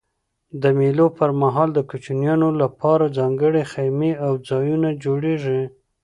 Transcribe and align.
د 0.61 0.63
مېلو 0.77 1.07
پر 1.17 1.29
مهال 1.41 1.69
د 1.73 1.79
کوچنيانو 1.89 2.49
له 2.59 2.67
پاره 2.79 3.07
ځانګړي 3.17 3.63
خیمې 3.71 4.11
یا 4.21 4.29
ځایونه 4.49 4.89
جوړېږي. 5.03 5.61